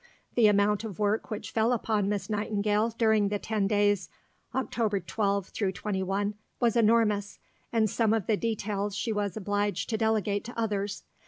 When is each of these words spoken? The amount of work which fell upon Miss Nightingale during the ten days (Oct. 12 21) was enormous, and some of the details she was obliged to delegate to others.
The 0.33 0.47
amount 0.47 0.83
of 0.83 0.97
work 0.97 1.29
which 1.29 1.51
fell 1.51 1.71
upon 1.71 2.09
Miss 2.09 2.27
Nightingale 2.27 2.89
during 2.97 3.27
the 3.29 3.37
ten 3.37 3.67
days 3.67 4.09
(Oct. 4.51 5.05
12 5.05 5.53
21) 5.53 6.33
was 6.59 6.75
enormous, 6.75 7.37
and 7.71 7.87
some 7.87 8.11
of 8.11 8.25
the 8.25 8.35
details 8.35 8.95
she 8.95 9.11
was 9.13 9.37
obliged 9.37 9.91
to 9.91 9.97
delegate 9.99 10.43
to 10.45 10.57
others. 10.59 11.03